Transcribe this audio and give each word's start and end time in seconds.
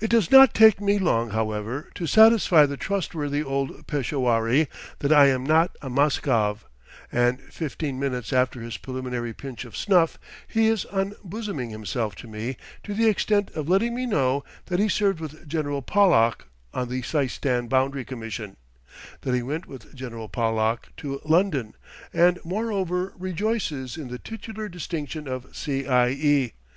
It 0.00 0.10
does 0.10 0.30
not 0.30 0.54
take 0.54 0.80
me 0.80 0.96
long, 1.00 1.30
however, 1.30 1.90
to 1.96 2.06
satisfy 2.06 2.66
the 2.66 2.76
trustworthy 2.76 3.42
old 3.42 3.88
Peshawari 3.88 4.68
that 5.00 5.12
I 5.12 5.26
am 5.26 5.42
not 5.44 5.74
a 5.82 5.90
Muscov, 5.90 6.66
and 7.10 7.40
fifteen 7.42 7.98
minutes 7.98 8.32
after 8.32 8.60
his 8.62 8.76
preliminary 8.76 9.32
pinch 9.34 9.64
of 9.64 9.76
snuff, 9.76 10.20
he 10.46 10.68
is 10.68 10.86
unbosoming 10.92 11.70
himself 11.70 12.14
to 12.14 12.28
me 12.28 12.56
to 12.84 12.94
the 12.94 13.08
extent 13.08 13.50
of 13.56 13.68
letting 13.68 13.92
me 13.92 14.06
know 14.06 14.44
that 14.66 14.78
he 14.78 14.88
served 14.88 15.18
with 15.18 15.48
General 15.48 15.82
Pollock 15.82 16.46
on 16.72 16.88
the 16.88 17.02
Seistan 17.02 17.66
Boundary 17.66 18.04
Commission, 18.04 18.58
that 19.22 19.34
he 19.34 19.42
went 19.42 19.66
with 19.66 19.96
General 19.96 20.28
Pollock 20.28 20.90
to 20.98 21.20
London, 21.24 21.74
and 22.12 22.38
moreover 22.44 23.14
rejoices 23.18 23.96
in 23.96 24.06
the 24.06 24.18
titular 24.20 24.68
distinction 24.68 25.26
of 25.26 25.56
C. 25.56 25.88
I. 25.88 26.10
E. 26.10 26.52